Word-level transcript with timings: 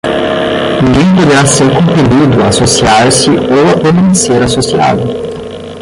ninguém 0.83 1.15
poderá 1.15 1.45
ser 1.45 1.65
compelido 1.71 2.41
a 2.41 2.47
associar-se 2.47 3.29
ou 3.29 3.69
a 3.71 3.77
permanecer 3.79 4.41
associado 4.41 5.03